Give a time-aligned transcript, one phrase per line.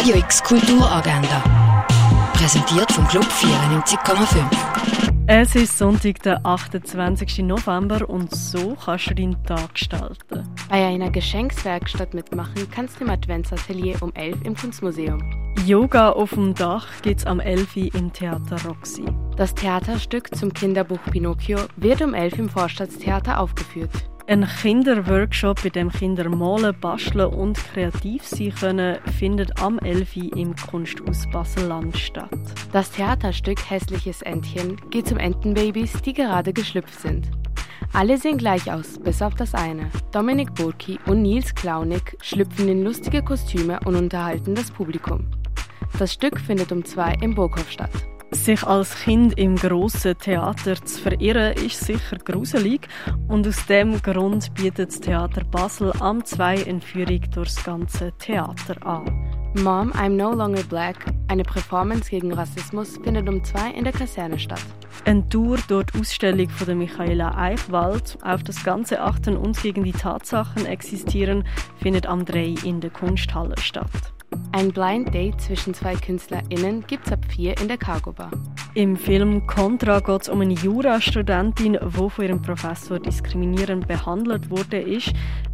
[0.00, 1.44] Radio X Kulturagenda.
[2.32, 4.46] Präsentiert vom Club 94,5.
[5.26, 7.40] Es ist Sonntag, der 28.
[7.40, 10.48] November und so kannst du deinen Tag gestalten.
[10.70, 15.20] Bei einer Geschenkswerkstatt mitmachen kannst du im Adventsatelier um 11 im Kunstmuseum.
[15.66, 19.04] Yoga auf dem Dach gibt's am 11 im Theater Roxy.
[19.36, 24.09] Das Theaterstück zum Kinderbuch Pinocchio wird um 11 im Vorstadtstheater aufgeführt.
[24.30, 30.54] Ein Kinderworkshop, bei dem Kinder malen, basteln und kreativ sein können, findet am 11 im
[30.54, 32.30] Kunsthaus Basel-Land statt.
[32.70, 37.28] Das Theaterstück Hässliches Entchen geht um Entenbabys, die gerade geschlüpft sind.
[37.92, 39.90] Alle sehen gleich aus, bis auf das eine.
[40.12, 45.26] Dominik Burki und Nils Klaunig schlüpfen in lustige Kostüme und unterhalten das Publikum.
[45.98, 47.90] Das Stück findet um zwei im Burghof statt.
[48.50, 52.80] Sich als Kind im grossen Theater zu verirren, ist sicher gruselig
[53.28, 58.84] und aus dem Grund bietet das Theater Basel am 2 eine Führung durchs ganze Theater
[58.84, 59.04] an.
[59.62, 60.96] Mom, I'm No Longer Black,
[61.28, 64.66] eine Performance gegen Rassismus, findet um 2 in der Kaserne statt.
[65.04, 69.84] Eine Tour durch die Ausstellung von der Michaela Eichwald auf das ganze Achten und gegen
[69.84, 71.44] die Tatsachen existieren,
[71.80, 74.12] findet am 3 in der Kunsthalle statt.
[74.52, 78.30] Ein Blind Date zwischen zwei KünstlerInnen gibt's ab 4 in der Cargo Bar.
[78.74, 84.84] Im Film Contra geht es um eine Jurastudentin, die von ihrem Professor diskriminierend behandelt wurde.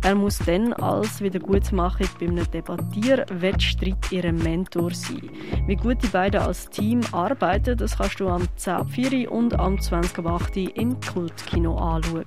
[0.03, 5.31] Er muss dann als Wiedergutmachung bei einem Debattierwettstreit ihrem Mentor sein.
[5.67, 10.75] Wie gut die beiden als Team arbeiten, das kannst du am 10.04 und am 20.08
[10.75, 12.25] im Kultkino anschauen.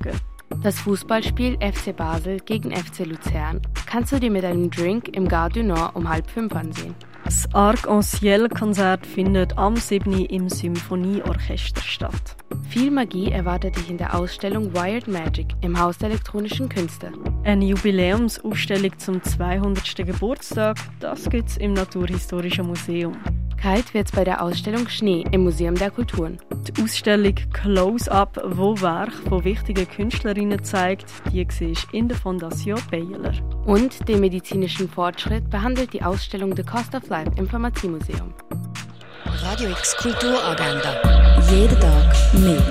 [0.62, 5.50] Das Fußballspiel FC Basel gegen FC Luzern kannst du dir mit einem Drink im Gare
[5.52, 6.96] du Nord um halb fünf ansehen.
[7.24, 10.26] Das Arc-en-Ciel-Konzert findet am 7.
[10.26, 12.36] im Symphonieorchester statt.
[12.70, 17.12] Viel Magie erwartet dich in der Ausstellung Wired Magic im Haus der elektronischen Künste.
[17.44, 19.96] Eine Jubiläumsausstellung zum 200.
[19.98, 23.16] Geburtstag, das gibt's im Naturhistorischen Museum.
[23.62, 26.40] Kalt wird's bei der Ausstellung Schnee im Museum der Kulturen.
[26.68, 33.34] Die Ausstellung Close-Up, wo Werk von wichtigen Künstlerinnen zeigt, die siehst in der Fondation Baylor.
[33.66, 38.34] Und den medizinischen Fortschritt behandelt die Ausstellung The Cost of Life im Pharmaziemuseum.
[39.26, 40.96] Radio X Kulturagenda.
[41.52, 42.62] Jeden Tag mehr.